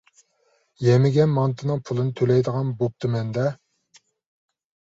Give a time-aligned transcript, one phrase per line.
[0.85, 3.47] يېمىگەن مانتىنىڭ پۇلىنى تۆلەيدىغان بوپتىمەن-دە.